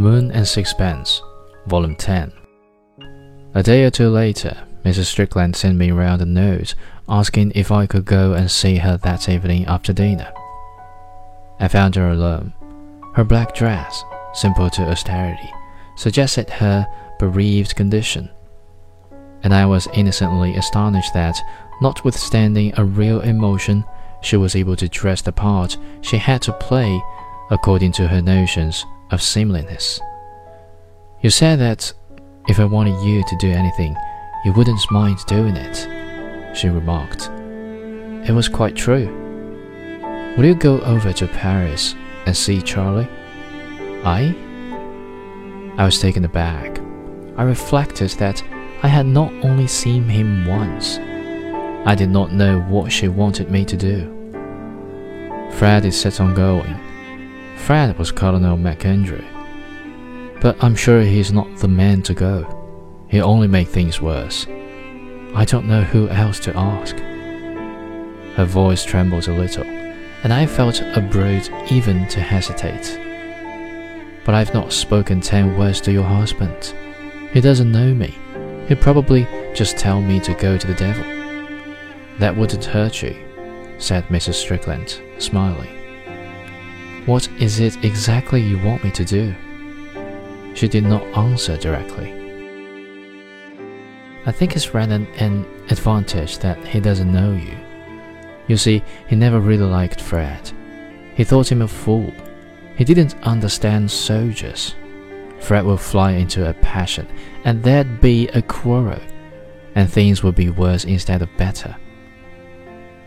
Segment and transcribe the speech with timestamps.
[0.00, 1.20] The Moon and Sixpence,
[1.66, 2.32] Volume 10.
[3.52, 5.04] A day or two later, Mrs.
[5.04, 6.74] Strickland sent me round a note
[7.06, 10.32] asking if I could go and see her that evening after dinner.
[11.58, 12.54] I found her alone.
[13.14, 14.02] Her black dress,
[14.32, 15.52] simple to austerity,
[15.96, 18.30] suggested her bereaved condition,
[19.42, 21.38] and I was innocently astonished that,
[21.82, 23.84] notwithstanding a real emotion,
[24.22, 26.98] she was able to dress the part she had to play
[27.50, 30.00] according to her notions of seemliness.
[31.22, 31.92] You said that
[32.48, 33.94] if I wanted you to do anything,
[34.44, 37.28] you wouldn't mind doing it, she remarked.
[38.28, 39.06] It was quite true.
[40.36, 41.94] Will you go over to Paris
[42.26, 43.08] and see Charlie?
[44.04, 44.34] I?
[45.76, 46.78] I was taken aback.
[47.36, 48.42] I reflected that
[48.82, 50.98] I had not only seen him once,
[51.86, 54.16] I did not know what she wanted me to do.
[55.52, 56.78] Fred is set on going.
[57.66, 59.24] Fred was Colonel MacAndrew.
[60.40, 63.06] But I'm sure he's not the man to go.
[63.08, 64.46] He'll only make things worse.
[65.34, 66.96] I don't know who else to ask.
[68.36, 72.98] Her voice trembled a little, and I felt a brute even to hesitate.
[74.24, 76.74] But I've not spoken ten words to your husband.
[77.32, 78.16] He doesn't know me.
[78.68, 81.04] He'd probably just tell me to go to the devil.
[82.18, 83.16] That wouldn't hurt you,
[83.78, 84.34] said Mrs.
[84.34, 85.79] Strickland, smiling.
[87.06, 89.34] What is it exactly you want me to do?
[90.54, 92.12] She did not answer directly.
[94.26, 97.56] I think it's rather an advantage that he doesn't know you.
[98.48, 100.52] You see, he never really liked Fred.
[101.14, 102.12] He thought him a fool.
[102.76, 104.74] He didn't understand soldiers.
[105.40, 107.08] Fred would fly into a passion,
[107.44, 109.00] and there'd be a quarrel,
[109.74, 111.74] and things would be worse instead of better.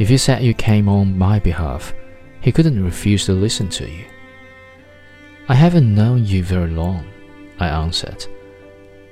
[0.00, 1.94] If you said you came on my behalf,
[2.46, 4.04] he couldn't refuse to listen to you.
[5.48, 7.04] I haven't known you very long,
[7.58, 8.24] I answered.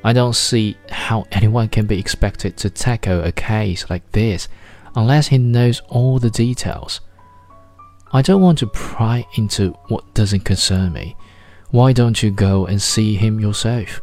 [0.04, 4.46] I don't see how anyone can be expected to tackle a case like this
[4.94, 7.00] unless he knows all the details.
[8.12, 11.16] I don't want to pry into what doesn't concern me.
[11.70, 14.00] Why don't you go and see him yourself?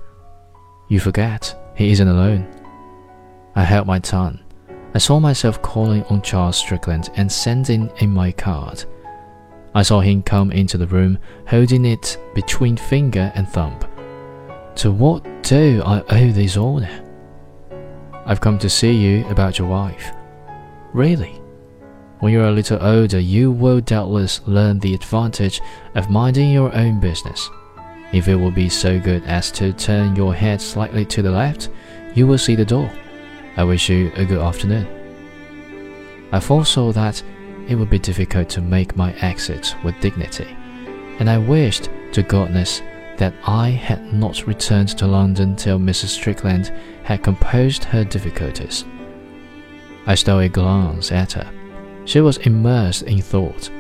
[0.89, 2.53] You forget he isn't alone.
[3.56, 4.41] I held my tongue.
[4.94, 8.83] I saw myself calling on Charles Strickland and sending in my card.
[9.73, 11.17] I saw him come into the room
[11.47, 13.79] holding it between finger and thumb.
[14.75, 17.03] To what do I owe this honor?
[18.25, 20.11] I've come to see you about your wife.
[20.93, 21.41] Really?
[22.19, 25.61] When you're a little older, you will doubtless learn the advantage
[25.95, 27.49] of minding your own business.
[28.13, 31.69] If it will be so good as to turn your head slightly to the left,
[32.13, 32.91] you will see the door.
[33.57, 34.88] I wish you a good afternoon.
[36.31, 37.23] I foresaw that
[37.71, 40.57] it would be difficult to make my exit with dignity,
[41.19, 42.81] and I wished to goodness
[43.17, 46.07] that I had not returned to London till Mrs.
[46.07, 46.73] Strickland
[47.03, 48.83] had composed her difficulties.
[50.05, 51.49] I stole a glance at her.
[52.03, 53.71] She was immersed in thought.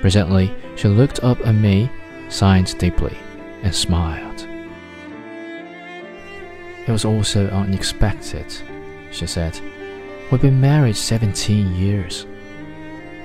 [0.00, 1.88] Presently, she looked up at me,
[2.28, 3.16] sighed deeply,
[3.62, 4.48] and smiled.
[6.86, 8.52] It was all so unexpected
[9.12, 9.58] she said.
[10.30, 12.26] We've been married 17 years.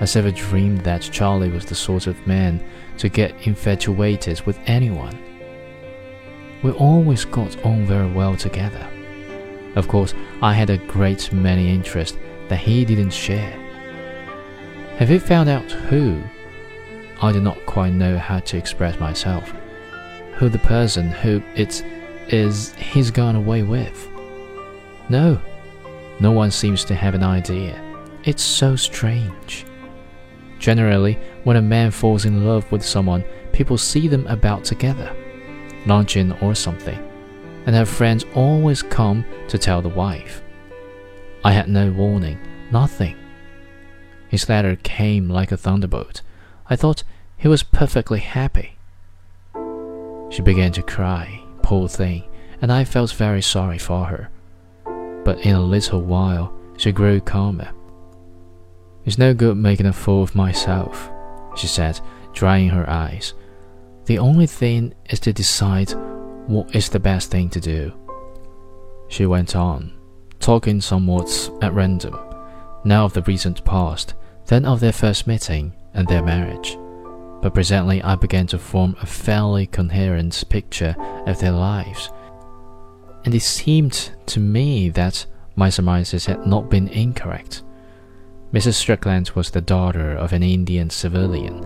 [0.01, 2.59] I never dreamed that Charlie was the sort of man
[2.97, 5.16] to get infatuated with anyone.
[6.63, 8.90] We always got on very well together.
[9.75, 12.17] Of course, I had a great many interests
[12.50, 13.51] that he didn't share.
[14.97, 16.19] Have you found out who?
[17.22, 19.53] I do not quite know how to express myself.
[20.38, 21.85] Who the person who it
[22.28, 24.09] is he's gone away with?
[25.09, 25.40] No,
[26.19, 27.79] no one seems to have an idea.
[28.23, 29.66] It's so strange.
[30.61, 35.13] Generally, when a man falls in love with someone, people see them about together,
[35.85, 36.97] lunching or something,
[37.66, 40.41] and her friends always come to tell the wife.
[41.44, 42.39] I had no warning,
[42.72, 43.17] nothing.
[44.29, 46.22] His letter came like a thunderbolt.
[46.69, 47.03] I thought
[47.37, 48.78] he was perfectly happy.
[50.29, 52.23] She began to cry, poor thing,
[52.61, 54.29] and I felt very sorry for her
[55.23, 57.69] but in a little while she grew calmer.
[59.05, 61.09] It's no good making a fool of myself,
[61.55, 61.99] she said,
[62.33, 63.33] drying her eyes.
[64.05, 65.91] The only thing is to decide
[66.47, 67.93] what is the best thing to do.
[69.07, 69.93] She went on,
[70.39, 72.17] talking somewhat at random,
[72.83, 74.13] now of the recent past,
[74.47, 76.77] then of their first meeting and their marriage.
[77.41, 80.95] But presently I began to form a fairly coherent picture
[81.25, 82.11] of their lives
[83.23, 85.25] and it seemed to me that
[85.55, 87.63] my surmises had not been incorrect.
[88.53, 88.73] Mrs.
[88.73, 91.63] Strickland was the daughter of an Indian civilian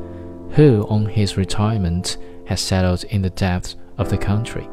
[0.51, 4.69] who, on his retirement, had settled in the depths of the country.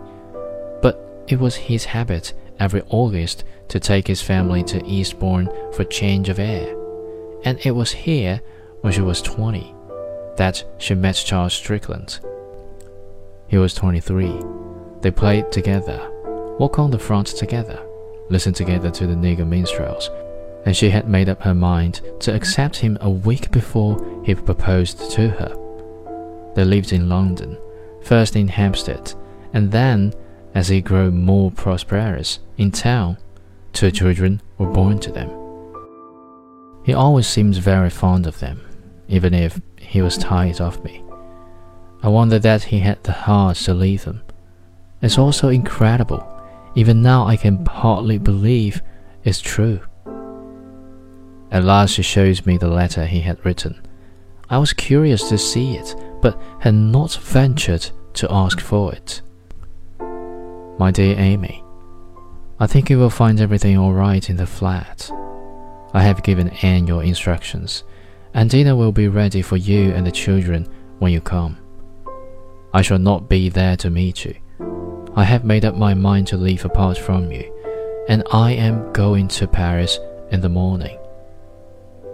[0.83, 6.29] But it was his habit every August to take his family to Eastbourne for change
[6.29, 6.77] of air.
[7.45, 8.43] And it was here,
[8.83, 9.75] when she was 20,
[10.37, 12.21] that she met Charles Strickland.
[13.49, 14.39] He was 23.
[15.01, 16.11] They played together,
[16.59, 17.81] walked on the front together,
[18.29, 20.11] listened together to the nigger minstrels,
[20.65, 25.11] and she had made up her mind to accept him a week before he proposed
[25.13, 25.57] to her.
[26.55, 27.59] They lived in London,
[28.03, 29.15] first in Hampstead,
[29.53, 30.13] and then,
[30.55, 33.17] as he grew more prosperous, in town.
[33.73, 35.31] Two children were born to them.
[36.85, 38.61] He always seemed very fond of them,
[39.09, 41.03] even if he was tired of me.
[42.03, 44.23] I wonder that he had the heart to leave them.
[45.01, 46.27] It's also incredible.
[46.75, 48.83] Even now, I can hardly believe
[49.25, 49.81] it's true.
[51.53, 53.79] At last, he shows me the letter he had written.
[54.49, 59.21] I was curious to see it, but had not ventured to ask for it.
[60.79, 61.63] My dear Amy,
[62.59, 65.11] I think you will find everything all right in the flat.
[65.93, 67.85] I have given Anne your instructions,
[68.33, 70.67] and dinner will be ready for you and the children
[71.01, 71.59] when you come.
[72.73, 74.35] I shall not be there to meet you.
[75.15, 77.45] I have made up my mind to live apart from you,
[78.09, 79.99] and I am going to Paris
[80.31, 80.99] in the morning.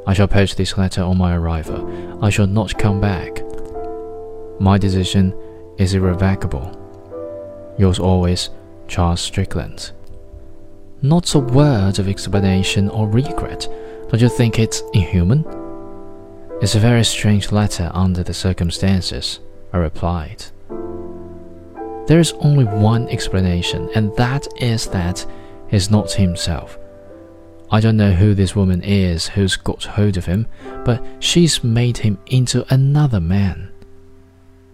[0.08, 2.24] I shall post this letter on my arrival.
[2.24, 3.42] I shall not come back.
[4.58, 5.34] My decision
[5.76, 6.74] is irrevocable.
[7.76, 8.48] Yours always,
[8.86, 9.92] Charles Strickland.
[11.02, 13.68] Not a word of explanation or regret.
[14.08, 15.44] Don't you think it's inhuman?
[16.62, 19.40] It's a very strange letter under the circumstances,
[19.74, 20.42] I replied.
[22.06, 25.26] There is only one explanation, and that is that
[25.68, 26.78] he's not himself.
[27.70, 30.46] I don't know who this woman is who's got hold of him,
[30.84, 33.70] but she's made him into another man.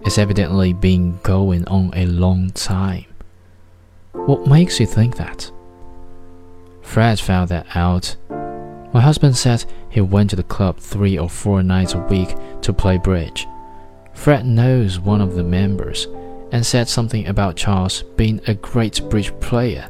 [0.02, 3.06] It's evidently been going on a long time.
[4.12, 5.50] What makes you think that?
[6.82, 8.14] Fred found that out.
[8.92, 12.72] My husband said he went to the club three or four nights a week to
[12.72, 13.46] play bridge.
[14.12, 16.06] Fred knows one of the members
[16.52, 19.88] and said something about Charles being a great bridge player.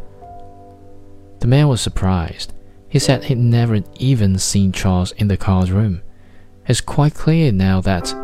[1.41, 2.54] The man was surprised.
[2.95, 6.01] He said he'd never even seen Charles in the card room.
[6.69, 8.15] It's quite clear now that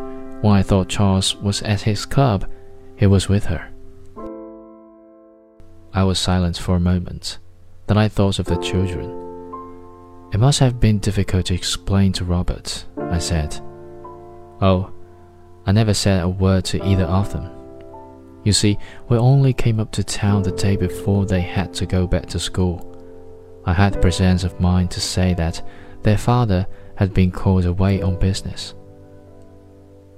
[0.42, 2.48] when I thought Charles was at his club,
[2.94, 3.68] he was with her.
[5.92, 7.38] I was silent for a moment.
[7.88, 9.10] Then I thought of the children.
[10.32, 13.60] It must have been difficult to explain to Robert, I said.
[14.60, 14.92] Oh,
[15.66, 17.50] I never said a word to either of them.
[18.44, 18.78] You see,
[19.08, 22.38] we only came up to town the day before they had to go back to
[22.38, 22.86] school.
[23.70, 25.62] I had the presence of mind to say that
[26.02, 28.74] their father had been called away on business.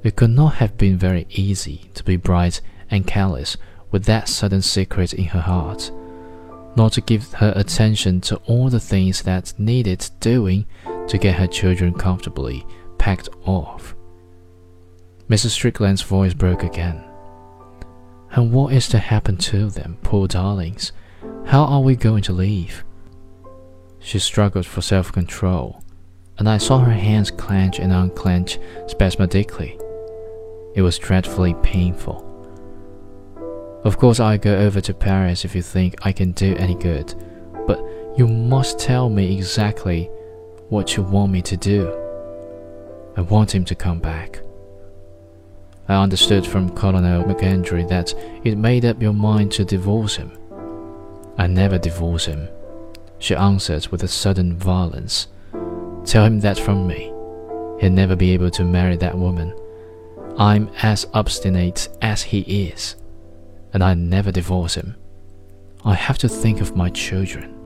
[0.02, 2.60] It could not have been very easy to be bright
[2.90, 3.56] and careless
[3.90, 5.90] with that sudden secret in her heart
[6.76, 10.66] not to give her attention to all the things that needed doing
[11.08, 12.66] to get her children comfortably
[12.98, 13.94] packed off.
[15.28, 15.50] Mrs.
[15.50, 17.04] Strickland's voice broke again.
[18.30, 20.92] And what is to happen to them, poor darlings?
[21.44, 22.84] How are we going to leave?
[24.02, 25.82] She struggled for self control,
[26.38, 29.78] and I saw her hands clench and unclench spasmodically.
[30.74, 32.28] It was dreadfully painful.
[33.84, 37.14] Of course, I'll go over to Paris if you think I can do any good,
[37.66, 37.80] but
[38.16, 40.10] you must tell me exactly
[40.68, 41.88] what you want me to do.
[43.16, 44.40] I want him to come back.
[45.88, 50.38] I understood from Colonel MacAndrew that you'd made up your mind to divorce him.
[51.36, 52.48] I never divorce him,
[53.22, 55.28] she answered with a sudden violence.
[56.04, 57.12] Tell him that from me.
[57.80, 59.54] He'll never be able to marry that woman.
[60.36, 62.96] I'm as obstinate as he is
[63.72, 64.96] and I never divorce him.
[65.84, 67.58] I have to think of my children.